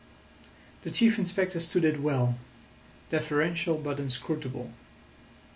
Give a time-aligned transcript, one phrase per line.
[0.81, 2.35] The Chief Inspector stood it well,
[3.11, 4.71] deferential but inscrutable.